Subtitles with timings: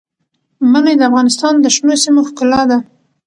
[0.71, 2.77] منی د افغانستان د شنو سیمو ښکلا ده.